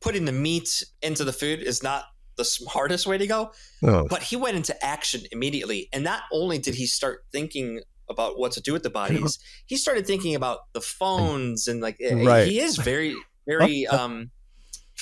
[0.00, 2.04] putting the meat into the food is not
[2.40, 3.52] the smartest way to go.
[3.82, 4.06] Oh.
[4.08, 5.90] But he went into action immediately.
[5.92, 9.76] And not only did he start thinking about what to do with the bodies, he
[9.76, 12.46] started thinking about the phones and like eh, Right.
[12.48, 13.14] he is very,
[13.46, 14.30] very um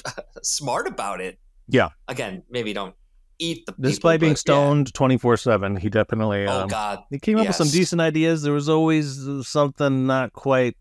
[0.43, 1.39] smart about it.
[1.69, 1.91] Yeah.
[2.09, 2.97] Again, maybe don't
[3.39, 7.05] eat the Despite people, being stoned twenty four seven, he definitely Oh um, God.
[7.09, 8.43] he came up with some decent ideas.
[8.43, 10.77] There was always something not quite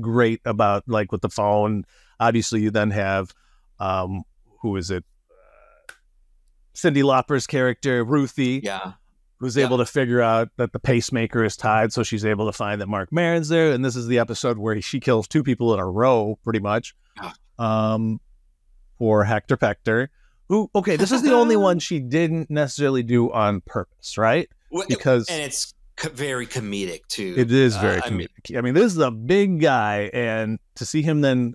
[0.00, 1.84] great about like with the phone.
[2.20, 3.32] Obviously, you then have
[3.78, 4.24] um,
[4.60, 5.04] who is it?
[6.74, 8.60] Uh, Cyndi Lauper's character Ruthie.
[8.62, 8.92] Yeah.
[9.40, 9.64] who's Yeah.
[9.66, 12.86] able to figure out that the pacemaker is tied, so she's able to find that
[12.88, 13.72] Marc Maron's there.
[13.72, 16.94] And this is the episode where she kills two people in a row, pretty much,
[17.58, 18.20] um,
[18.96, 20.08] for Hector Pector,
[20.48, 20.70] Who?
[20.74, 24.48] Okay, this is the only one she didn't necessarily do on purpose, right?
[24.88, 25.74] Because and it's
[26.12, 27.34] very comedic too.
[27.36, 28.56] it is very Uh, I mean- comedic.
[28.58, 31.54] I mean, this is a big guy, and to see him then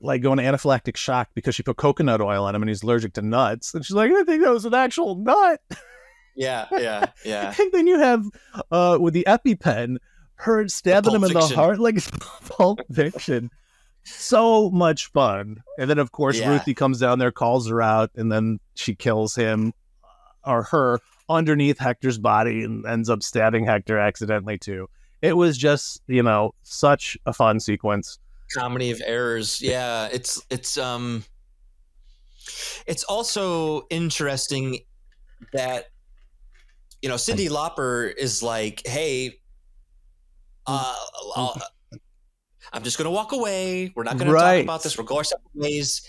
[0.00, 3.14] like going into anaphylactic shock because she put coconut oil on him and he's allergic
[3.14, 5.60] to nuts, and she's like, I think that was an actual nut.
[6.34, 7.54] Yeah, yeah, yeah.
[7.58, 8.24] And then you have
[8.70, 9.96] uh with the EpiPen,
[10.36, 11.98] her stabbing him in the heart like
[12.48, 13.50] Pulp Fiction.
[14.04, 15.62] So much fun.
[15.78, 16.50] And then of course Yeah.
[16.50, 19.72] Ruthie comes down there, calls her out, and then she kills him
[20.04, 24.88] uh, or her underneath Hector's body and ends up stabbing Hector accidentally too.
[25.22, 28.18] It was just, you know, such a fun sequence.
[28.54, 29.60] Comedy of errors.
[29.60, 31.24] Yeah it's it's um
[32.86, 34.80] it's also interesting
[35.52, 35.86] that
[37.02, 39.38] you know cyndi lauper is like hey
[40.66, 40.94] uh
[41.36, 41.60] I'll,
[42.72, 43.92] i'm just gonna walk away.
[43.94, 44.96] We're not gonna talk about this.
[44.96, 46.06] We're going our separate ways.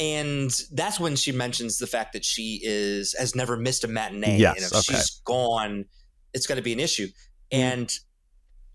[0.00, 4.38] And that's when she mentions the fact that she is has never missed a matinee.
[4.38, 4.96] Yes, and if okay.
[4.96, 5.86] she's gone
[6.34, 7.08] it's going to be an issue.
[7.50, 7.92] And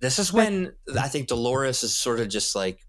[0.04, 2.80] this is when i think dolores is sort of just like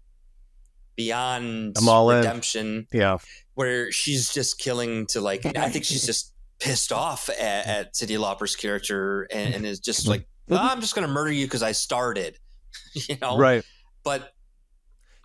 [0.95, 2.17] beyond I'm all in.
[2.17, 3.17] redemption Yeah.
[3.55, 8.17] where she's just killing to like i think she's just pissed off at, at Cyndi
[8.17, 11.63] Lauper's character and, and is just like "Oh, i'm just going to murder you because
[11.63, 12.37] i started
[12.93, 13.63] you know Right.
[14.03, 14.31] but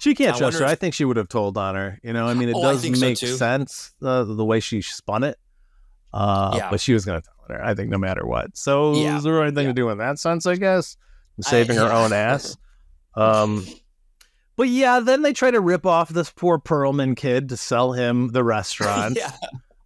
[0.00, 0.64] She can't I trust her.
[0.64, 1.98] if- I think she would have told on her.
[2.02, 4.80] You know, I mean, it Oh, does think so, make sense uh, the way she
[4.82, 5.36] spun it.
[6.12, 6.70] Uh, Yeah.
[6.70, 8.56] But she was going to tell her, I think, no matter what.
[8.56, 9.18] So Yeah.
[9.18, 9.70] is there anything Yeah.
[9.70, 10.96] to do in that sense, I guess?
[11.46, 12.56] I- Saving her own ass.
[13.16, 13.66] Um,
[14.56, 18.28] but yeah, then they try to rip off this poor Perlman kid to sell him
[18.28, 19.16] the restaurant.
[19.16, 19.32] yeah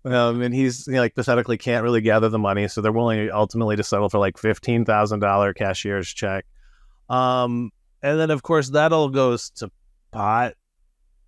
[0.04, 3.30] Um, and he's you know, like pathetically can't really gather the money, so they're willing
[3.32, 6.44] ultimately to settle for like fifteen thousand dollar cashier's check.
[7.08, 7.70] Um,
[8.02, 9.70] and then of course that all goes to
[10.12, 10.52] pot.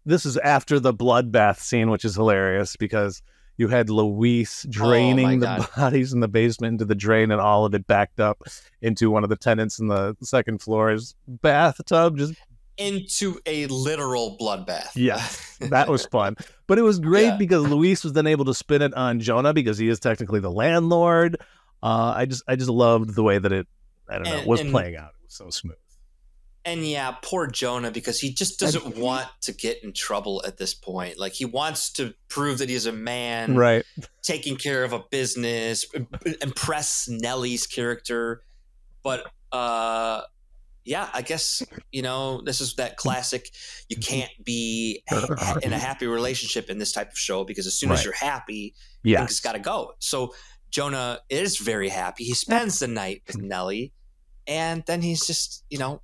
[0.05, 3.23] This is after the bloodbath scene, which is hilarious because
[3.57, 5.69] you had Luis draining the God.
[5.77, 8.43] bodies in the basement into the drain, and all of it backed up
[8.83, 12.35] into one of the tenants in the second floor's bathtub, just
[12.79, 15.25] into a literal bloodbath Yeah,
[15.71, 16.37] that was fun.
[16.67, 17.37] But it was great Yeah.
[17.39, 20.51] because Luis was then able to spin it on Jonah because he is technically the
[20.51, 21.39] landlord.
[21.83, 23.67] Uh, I just I just loved the way that it
[24.11, 25.11] I don't know was playing out.
[25.21, 25.77] It was so smooth.
[26.67, 30.75] And yeah, poor Jonah because he just doesn't want to get in trouble at this
[30.75, 31.17] point.
[31.17, 33.85] Like he wants to prove that he's a man, Right.
[34.23, 35.87] taking care of a business,
[36.43, 38.43] impress Nellie's character.
[39.05, 40.23] But uh
[40.85, 43.49] yeah, I guess you know this is that classic.
[43.89, 45.05] You can't be
[45.63, 47.99] in a happy relationship in this type of show because as soon Right.
[48.01, 48.75] as you're happy,
[49.05, 49.19] Yeah.
[49.19, 49.95] things got to go.
[50.01, 50.35] So
[50.71, 52.25] Jonah is very happy.
[52.25, 53.93] He spends the night with Nellie,
[54.49, 56.03] and then he's just you know.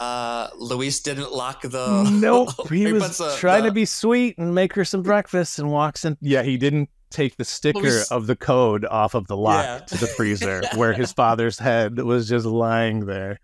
[0.00, 2.08] Uh, Luis didn't lock the.
[2.10, 2.50] Nope.
[2.70, 5.70] He was puts a- trying the- to be sweet and make her some breakfast and
[5.70, 6.16] walks in.
[6.20, 9.78] Yeah, he didn't take the sticker Luis- of the code off of the lock Yeah.
[9.86, 13.38] to the freezer where his father's head was just lying there.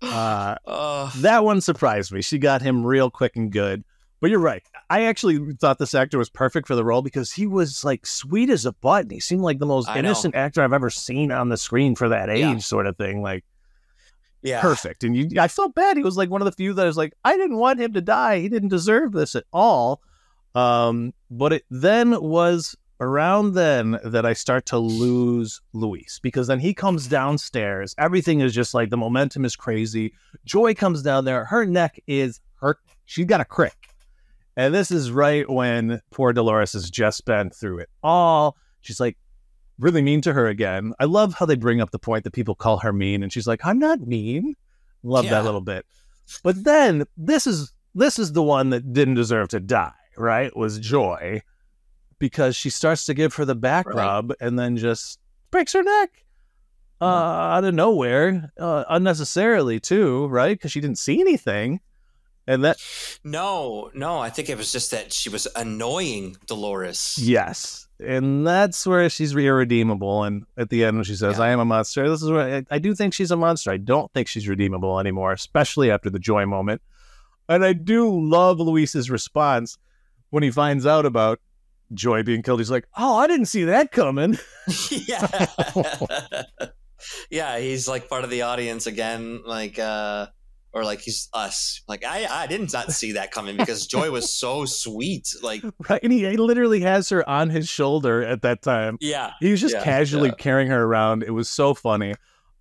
[0.00, 2.22] Uh, Uh, that one surprised me.
[2.22, 3.84] She got him real quick and good.
[4.20, 4.62] But you're right.
[4.88, 8.50] I actually thought this actor was perfect for the role because he was like sweet
[8.50, 9.10] as a button.
[9.10, 9.98] He seemed like the most I know.
[10.00, 12.58] innocent actor I've ever seen on the screen for that age, Yeah.
[12.58, 13.20] sort of thing.
[13.20, 13.44] Like
[14.42, 14.60] yeah.
[14.60, 15.04] perfect.
[15.04, 15.96] And you, I felt bad.
[15.96, 17.92] He was like one of the few that I was like, I didn't want him
[17.94, 18.40] to die.
[18.40, 20.02] He didn't deserve this at all.
[20.54, 26.60] Um, but it then was around then that I start to lose Luis because then
[26.60, 27.94] he comes downstairs.
[27.98, 30.12] Everything is just like the momentum is crazy.
[30.44, 31.44] Joy comes down there.
[31.44, 32.78] Her neck is hurt.
[33.06, 33.88] She's got a crick.
[34.56, 38.56] And this is right when poor Dolores has just been through it all.
[38.82, 39.16] She's like
[39.78, 40.92] really mean to her again.
[41.00, 43.46] I love how they bring up the point that people call her mean, and she's
[43.46, 44.54] like, "I'm not mean."
[45.02, 45.32] Love Yeah.
[45.32, 45.84] that little bit.
[46.44, 49.92] But then this is this is the one that didn't deserve to die.
[50.16, 50.54] Right?
[50.56, 51.42] Was Joy
[52.18, 53.96] because she starts to give her the back Right.
[53.96, 55.18] rub and then just
[55.50, 56.24] breaks her neck.
[57.00, 60.56] Uh, out of nowhere, uh, unnecessarily too, right?
[60.56, 61.80] Because she didn't see anything,
[62.46, 62.76] and that
[63.24, 64.18] No, no.
[64.18, 67.16] I think it was just that she was annoying Dolores.
[67.20, 67.88] Yes.
[68.04, 70.24] And that's where she's irredeemable.
[70.24, 71.44] And at the end, when she says, Yeah.
[71.44, 73.70] I am a monster, this is where I, I do think she's a monster.
[73.70, 76.82] I don't think she's redeemable anymore, especially after the joy moment.
[77.48, 79.78] And I do love Luis's response
[80.30, 81.40] when he finds out about
[81.94, 82.60] Joy being killed.
[82.60, 84.38] He's like, Oh, I didn't see that coming.
[84.90, 85.46] yeah.
[87.30, 90.26] yeah, he's like part of the audience again, like uh
[90.72, 91.82] or like he's us.
[91.88, 95.34] Like I I did not see that coming because Joy was so sweet.
[95.42, 96.02] Like Right.
[96.02, 98.96] And he, he literally has her on his shoulder at that time.
[99.00, 99.32] yeah.
[99.40, 100.34] He was just Yeah, casually yeah.
[100.36, 101.22] carrying her around.
[101.24, 102.14] It was so funny.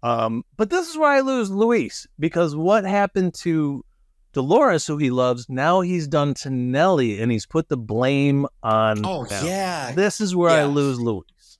[0.04, 3.86] Um, but this is where I lose Luis because what happened to
[4.34, 9.06] Dolores, who he loves, now he's done to Nellie, and he's put the blame on.
[9.06, 11.60] Oh yeah, This is where I lose Luis.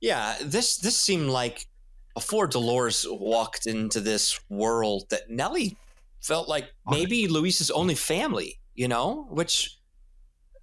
[0.00, 0.36] yeah.
[0.42, 1.66] This this seemed like
[2.14, 5.76] before Dolores walked into this world that Nellie
[6.20, 8.58] felt like maybe Luis's only family.
[8.74, 9.76] You know, which,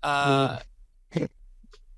[0.01, 0.59] uh,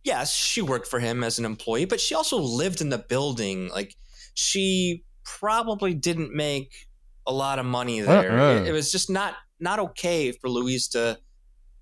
[0.04, 3.70] yes, she worked for him as an employee, but she also lived in the building.
[3.70, 3.96] Like
[4.34, 6.88] she probably didn't make
[7.26, 8.32] a lot of money there.
[8.40, 8.62] Uh-uh.
[8.62, 11.20] It, it was just not not okay for Luis to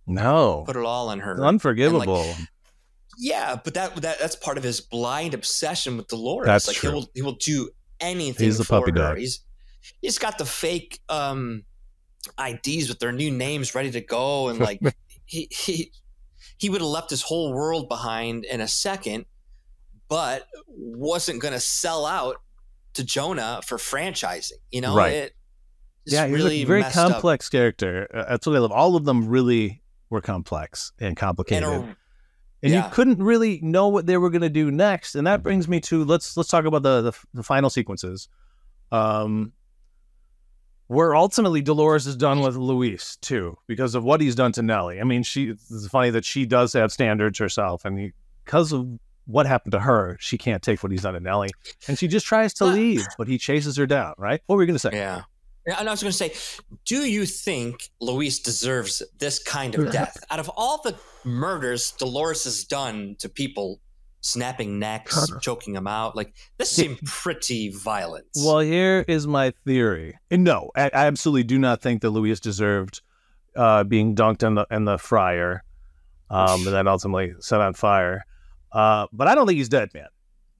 [0.06, 1.43] No, put it all on her.
[1.43, 2.36] unforgivable.
[3.17, 6.45] Yeah, but that, that that's part of his blind obsession with Dolores.
[6.45, 6.89] That's like true.
[6.89, 8.97] he will he will do anything He's the puppy her.
[8.97, 9.17] dog.
[9.17, 9.41] He's
[10.01, 11.63] he's got the fake um
[12.39, 14.80] IDs with their new names ready to go and like
[15.25, 15.91] he he
[16.58, 19.25] he would have left his whole world behind in a second,
[20.10, 22.38] but wasn't going to sell out
[22.93, 24.53] to Jonah for franchising.
[24.71, 25.13] You know, Right.
[25.13, 25.34] It,
[26.06, 27.12] it's yeah, he's really a very messed up.
[27.12, 28.08] complex character.
[28.13, 28.71] Uh, That's what I love.
[28.71, 31.67] All of them really were complex and complicated.
[31.67, 31.95] And
[32.63, 35.15] And, a, you couldn't really know what they were going to do next.
[35.15, 38.30] And that brings me to let's let's talk about the the, the final sequences.
[38.91, 39.54] Um,
[40.88, 45.02] where ultimately Dolores is done with Luis too, because of what he's done to Nellie.
[45.02, 48.13] I mean, she it's funny that she does have standards herself, and
[48.46, 48.88] because of
[49.26, 51.50] what happened to her, she can't take what he's done to Nellie,
[51.88, 54.13] and she just tries to leave, but he chases her down.
[54.17, 54.41] Right?
[54.46, 54.91] What were you going to say?
[54.93, 55.24] Yeah.
[55.67, 56.34] And I was going to say,
[56.86, 60.17] do you think Luis deserves this kind of death?
[60.32, 63.82] Out of all the murders Dolores has done to people,
[64.21, 68.27] snapping necks, choking them out, like this seemed pretty violent.
[68.38, 70.17] Well, here is my theory.
[70.32, 73.01] And no, I, I absolutely do not think that Luis deserved
[73.58, 75.63] uh, being dunked in the in the fryer,
[76.30, 78.23] um, and then ultimately set on fire.
[78.71, 80.08] Uh, but I don't think he's dead, man.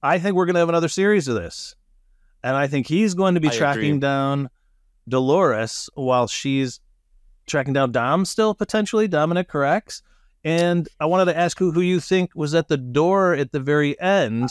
[0.02, 1.76] I think we're gonna have another series of this,
[2.42, 4.00] and I think he's going to be I tracking agree.
[4.00, 4.50] down
[5.08, 6.80] Dolores while she's
[7.46, 10.02] tracking down Dom still potentially Dominic corrects.
[10.44, 13.60] And I wanted to ask who who you think was at the door at the
[13.60, 14.48] very end.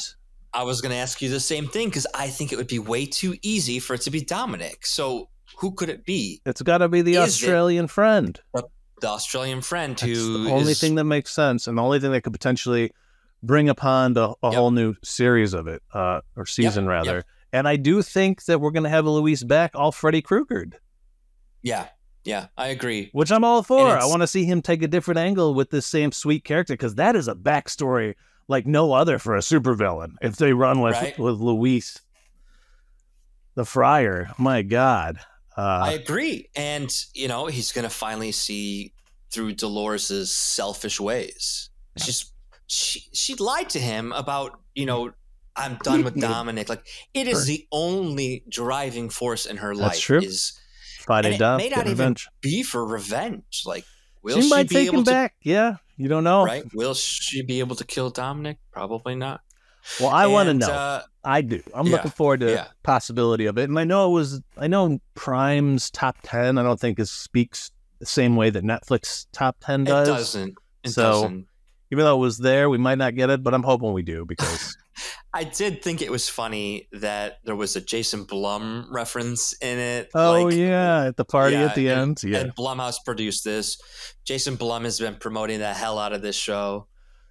[0.53, 2.79] I was going to ask you the same thing because I think it would be
[2.79, 4.85] way too easy for it to be Dominic.
[4.85, 6.41] So who could it be?
[6.45, 8.39] It's got to be the Is it- Australian friend.
[8.53, 11.99] The Australian friend That's who the only is- thing that makes sense, and the only
[11.99, 12.91] thing that could potentially
[13.43, 14.53] bring upon a, a Yep.
[14.53, 16.91] whole new series of it, uh, or season yep.
[16.91, 17.23] rather.
[17.53, 20.73] And I do think that we're going to have a Luis back, all Freddy Kruegered,
[21.63, 21.87] Yeah,
[22.25, 23.09] yeah, I agree.
[23.13, 23.97] which I'm all for.
[23.97, 26.95] I want to see him take a different angle with this same sweet character because
[26.95, 28.15] that is a backstory
[28.49, 30.15] like no other for a supervillain.
[30.21, 31.17] If they run with Right.
[31.19, 31.99] with Luis,
[33.55, 35.19] the Friar, my God.
[35.55, 35.61] I
[35.93, 36.49] Uh, agree.
[36.55, 38.93] And, you know, he's going to finally see
[39.31, 41.69] through Dolores's selfish ways.
[41.97, 42.31] She's
[42.67, 45.11] she she lied to him about, you know,
[45.57, 46.69] I'm done with Dominic.
[46.69, 49.91] Like it is the only driving force in her life.
[49.93, 50.19] That's true.
[50.19, 50.59] is
[51.09, 52.27] it Dom, may not even revenge.
[52.41, 53.63] be for revenge.
[53.65, 53.85] Like
[54.23, 55.35] will She, she, might be take able him to back.
[55.41, 56.43] Yeah, you don't know.
[56.45, 56.63] right?
[56.73, 58.57] Will she be able to kill Dominic?
[58.71, 59.41] Probably not.
[60.01, 60.67] Well, I want to know.
[60.69, 61.61] Uh, I do.
[61.73, 62.67] I'm Yeah, looking forward to yeah.
[62.83, 63.69] possibility of it.
[63.69, 67.71] And I know it was I know Prime's top 10 I don't think it speaks
[67.99, 70.07] the same way that Netflix top 10 it does.
[70.09, 70.55] doesn't.
[70.83, 71.47] It So- doesn't.
[71.89, 74.25] Even though it was there, we might not get it, but I'm hoping we do
[74.25, 74.75] because
[75.33, 80.09] I did think it was funny that there was a Jason Blum reference in it.
[80.13, 82.23] Oh like, yeah, at the party yeah, at the and- end.
[82.23, 82.39] Yeah.
[82.39, 83.77] And Blumhouse produced this.
[84.25, 86.87] Jason Blum has been promoting the hell out of this show.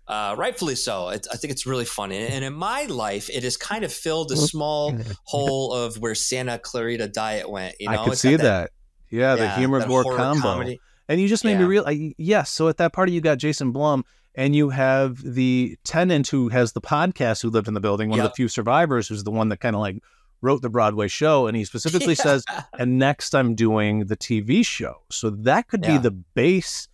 [0.08, 1.08] Uh, rightfully so.
[1.08, 2.18] It, I think it's really funny.
[2.18, 6.58] And in my life, it has kind of filled a small hole of where Santa
[6.60, 7.74] Clarita Diet went.
[7.80, 8.70] You know, I could It's see got that.
[9.10, 10.42] Yeah, the yeah, humor that gore combo.
[10.42, 10.80] comedy.
[11.08, 11.84] And you just made me real.
[11.86, 12.50] I, yes.
[12.50, 14.04] So at that party, you got Jason Blum,
[14.36, 18.20] and you have the tenant who has the podcast who lived in the building, one
[18.20, 20.02] of the few survivors, who's the one that kind of like
[20.42, 21.46] wrote the Broadway show.
[21.46, 22.22] And he specifically Yeah.
[22.22, 22.44] says,
[22.78, 25.02] and next I'm doing the TV show.
[25.10, 26.88] So that could be the base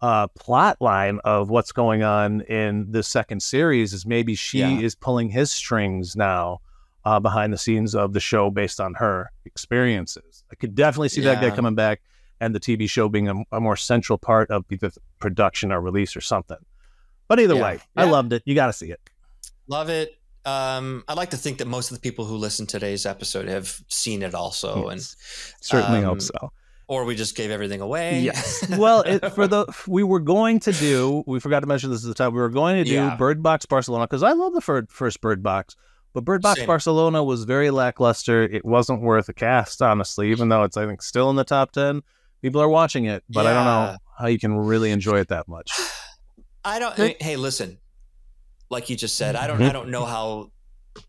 [0.00, 4.78] uh, plot line of what's going on in this second series is maybe she Yeah.
[4.78, 6.60] is pulling his strings now
[7.04, 10.44] uh, behind the scenes of the show based on her experiences.
[10.52, 12.00] I could definitely see that guy coming back
[12.40, 15.80] and the TV show being a, a more central part of either the production or
[15.80, 16.58] release or something.
[17.28, 17.62] But either Yeah.
[17.62, 18.42] way, I loved it.
[18.46, 19.00] You got to see it.
[19.68, 20.14] Love it.
[20.44, 23.48] Um, I'd like to think that most of the people who listen to today's episode
[23.48, 25.00] have seen it also, and
[25.60, 26.52] Certainly um, hope so.
[26.86, 28.20] or we just gave everything away.
[28.20, 28.66] Yes.
[28.78, 32.08] well, it, for the we were going to do, we forgot to mention this at
[32.08, 32.32] the time.
[32.32, 33.16] We were going to do Yeah.
[33.16, 35.76] Bird Box Barcelona because I love the fir- first Bird Box,
[36.14, 36.66] but Bird Box Same.
[36.66, 38.42] Barcelona was very lackluster.
[38.44, 41.72] It wasn't worth a cast, honestly, even though it's I think still in the top
[41.72, 42.00] ten.
[42.40, 45.46] People are watching it, but I don't know how you can really enjoy it that
[45.48, 45.72] much.
[46.68, 47.22] I don't.
[47.22, 47.78] Hey, listen.
[48.70, 49.62] Like you just said, I don't.
[49.62, 50.50] I don't know how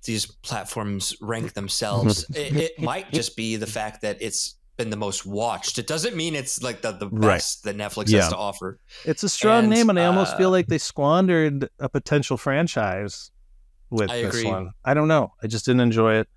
[0.05, 2.24] these platforms rank themselves.
[2.36, 5.78] it, it might just be the fact that it's been the most watched.
[5.78, 7.36] It doesn't mean it's like the, the Right.
[7.36, 8.20] best that Netflix Yeah.
[8.22, 8.80] has to offer.
[9.03, 12.38] It's a strong And, name, and I almost uh, feel like they squandered a potential
[12.38, 13.32] franchise
[13.89, 14.49] with I this agree.
[14.49, 14.72] one.
[14.86, 15.34] I don't know.
[15.43, 16.30] I just didn't enjoy it.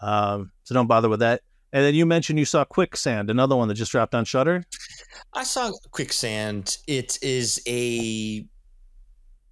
[0.00, 1.42] Um, so don't bother with that.
[1.76, 4.64] And then you mentioned you saw Quicksand, another one that just dropped on Shudder.
[5.34, 6.78] I saw Quicksand.
[6.86, 8.46] It is a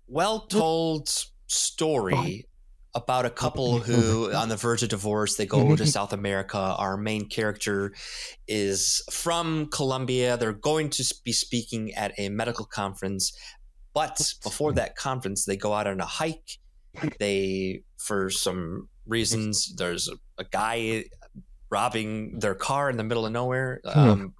[0.07, 1.11] well told
[1.49, 2.47] story
[2.95, 2.99] oh.
[2.99, 6.57] about a couple who, on the verge of divorce, they go to South America.
[6.57, 7.93] Our main character
[8.49, 10.39] is from Colombia.
[10.39, 13.39] They're going to be speaking at a medical conference.
[13.93, 16.57] But before that conference, they go out on a hike.
[17.18, 21.05] They, for some reasons, there's a, a guy
[21.75, 24.35] robbing their car in the middle of nowhere, um,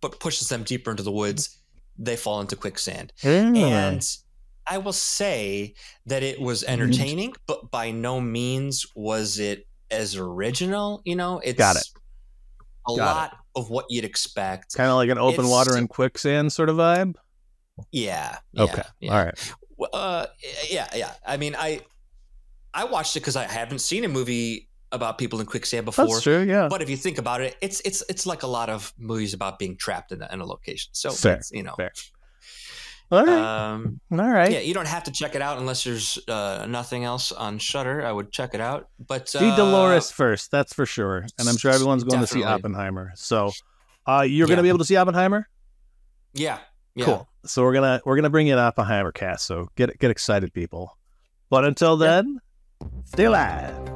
[0.00, 1.58] but pushes them deeper into the woods.
[1.98, 3.12] They fall into quicksand.
[3.22, 4.02] And
[4.66, 5.74] I will say
[6.06, 11.02] that it was entertaining, but by no means was it as original.
[11.04, 11.88] You know, it's Got it.
[12.88, 13.04] a Got it.
[13.04, 14.74] lot of what you'd expect.
[14.74, 17.16] kind of like an open It's- water and quicksand sort of vibe.
[17.90, 18.38] Yeah.
[18.52, 18.82] yeah, Okay.
[19.00, 19.12] yeah.
[19.18, 19.54] All right.
[19.92, 20.26] Uh,
[20.70, 21.12] yeah, yeah.
[21.26, 21.80] I mean, I
[22.72, 26.06] I watched it because I haven't seen a movie about people in quicksand before.
[26.06, 26.42] That's true.
[26.42, 26.68] Yeah.
[26.68, 29.58] But if you think about it, it's it's it's like a lot of movies about
[29.58, 30.90] being trapped in a, in a location.
[30.92, 31.92] So Fair, it's, you know, fair.
[33.10, 33.72] All right.
[33.72, 34.50] um, All right.
[34.50, 38.06] yeah, you don't have to check it out unless there's uh, nothing else on Shudder.
[38.06, 38.88] I would check it out.
[39.06, 40.50] But see uh, Dolores first.
[40.50, 41.26] That's for sure.
[41.38, 43.12] And I'm sure everyone's going to see Oppenheimer.
[43.14, 43.52] So,
[44.06, 45.46] uh, you're going to be able to see Oppenheimer.
[46.32, 46.58] Yeah,
[46.94, 47.04] yeah.
[47.04, 47.28] Cool.
[47.44, 49.44] So we're gonna we're gonna bring you an Oppenheimer cast.
[49.46, 50.96] So get get excited, people.
[51.50, 52.22] But until Yeah.
[52.22, 52.40] then,
[53.04, 53.91] stay alive.